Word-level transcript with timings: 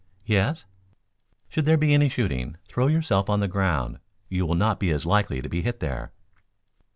"Yes?" 0.25 0.65
"Should 1.47 1.67
there 1.67 1.77
be 1.77 1.93
any 1.93 2.09
shooting, 2.09 2.57
throw 2.67 2.87
yourself 2.87 3.29
on 3.29 3.39
the 3.39 3.47
ground. 3.47 3.99
You 4.29 4.47
will 4.47 4.55
not 4.55 4.79
be 4.79 4.89
as 4.89 5.05
likely 5.05 5.43
to 5.43 5.47
be 5.47 5.61
hit 5.61 5.79
there." 5.79 6.11